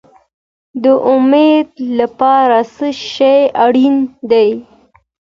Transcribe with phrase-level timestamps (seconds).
[0.83, 1.69] د امید
[1.99, 3.95] لپاره څه شی اړین
[4.31, 4.49] دی؟